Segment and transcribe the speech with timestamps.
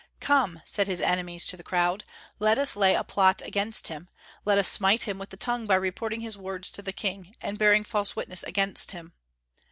[0.19, 2.03] "Come," said his enemies to the crowd,
[2.39, 4.09] "let us lay a plot against him;
[4.45, 7.59] let us smite him with the tongue by reporting his words to the king, and
[7.59, 9.13] bearing false witness against him."